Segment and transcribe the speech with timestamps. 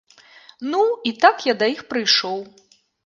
[0.71, 0.79] Ну
[1.09, 2.39] і так я да іх прыйшоў.